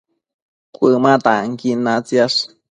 [0.75, 2.37] Cuëma tanquin natsiash